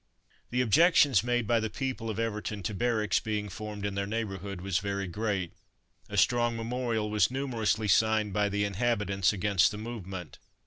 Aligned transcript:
The 0.49 0.61
objections 0.61 1.23
made 1.23 1.45
by 1.45 1.59
the 1.59 1.69
people 1.69 2.09
of 2.09 2.17
Everton 2.17 2.63
to 2.63 2.73
barracks 2.73 3.19
being 3.19 3.49
formed 3.49 3.85
in 3.85 3.93
their 3.93 4.07
neighbourhood 4.07 4.59
were 4.61 4.71
very 4.71 5.05
great. 5.05 5.51
A 6.09 6.17
strong 6.17 6.55
memorial 6.57 7.11
was 7.11 7.29
numerously 7.29 7.87
signed 7.87 8.33
by 8.33 8.49
the 8.49 8.63
inhabitants 8.63 9.31
against 9.31 9.69
the 9.69 9.77
movement. 9.77 10.39